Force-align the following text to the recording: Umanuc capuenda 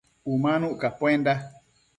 Umanuc 0.33 0.73
capuenda 0.81 1.33